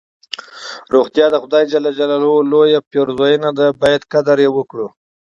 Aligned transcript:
روغتیا 0.93 1.25
د 1.31 1.35
خدای 1.43 1.63
ج 1.71 1.73
لویه 1.83 2.05
لورینه 3.09 3.49
ده 3.57 3.67
چې 3.73 3.77
باید 3.81 4.07
قدر 4.13 4.37
یې 4.43 4.49
وکړو. 4.57 4.87